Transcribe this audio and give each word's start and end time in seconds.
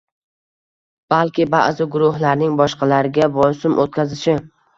balki 1.13 1.45
ba’zi 1.55 1.87
guruhlarning 1.97 2.57
boshqalarga 2.63 3.29
bosim 3.37 3.79
o‘tkazishi 3.87 4.37